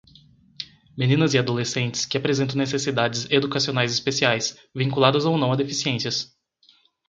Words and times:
meninas 0.97 1.35
e 1.35 1.37
adolescentes 1.37 2.07
que 2.07 2.17
apresentam 2.17 2.57
necessidades 2.57 3.27
educacionais 3.29 3.93
especiais, 3.93 4.57
vinculadas 4.73 5.25
ou 5.25 5.37
não 5.37 5.53
a 5.53 5.55
deficiências. 5.55 6.35